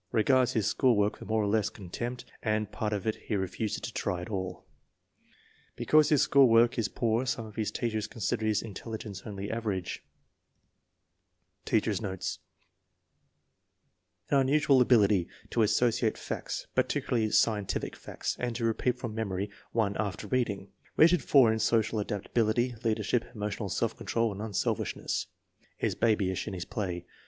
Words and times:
Regards 0.11 0.53
his 0.53 0.65
school 0.65 0.97
work 0.97 1.19
with 1.19 1.29
more 1.29 1.43
or 1.43 1.47
less 1.47 1.69
contempt 1.69 2.25
and 2.41 2.71
part 2.71 2.91
of 2.91 3.05
it 3.05 3.17
he 3.27 3.35
refuses 3.35 3.81
to 3.81 3.93
try 3.93 4.19
at 4.19 4.31
all. 4.31 4.65
Because 5.75 6.09
his 6.09 6.23
school 6.23 6.49
work 6.49 6.79
is 6.79 6.87
poor 6.87 7.27
some 7.27 7.45
of 7.45 7.55
his 7.55 7.69
teachers 7.69 8.07
consider 8.07 8.47
his 8.47 8.63
intelligence 8.63 9.21
only 9.27 9.51
average. 9.51 10.03
FORTY 11.67 11.75
ONE 11.75 11.83
SUPERIOR 11.83 11.83
CHILDREN 11.83 12.19
243 14.27 14.31
Teacher's 14.31 14.31
notes. 14.31 14.31
An 14.31 14.39
unusual 14.39 14.81
ability 14.81 15.27
to 15.51 15.61
associate 15.61 16.17
facts, 16.17 16.65
particularly 16.73 17.29
scientific 17.29 17.95
facts, 17.95 18.35
and 18.39 18.55
to 18.55 18.65
repeat 18.65 18.97
from 18.97 19.13
memory 19.13 19.51
after 19.75 20.25
one 20.25 20.31
reading. 20.31 20.71
Rated 20.97 21.23
4 21.23 21.53
in 21.53 21.59
social 21.59 21.99
adapta 22.03 22.31
bility, 22.31 22.83
leadership, 22.83 23.25
emotional 23.35 23.69
self 23.69 23.95
control 23.95 24.31
and 24.31 24.41
unselfish 24.41 24.95
ness. 24.95 25.27
Is 25.77 25.93
babyish 25.93 26.47
in 26.47 26.55
his 26.55 26.65
play. 26.65 27.05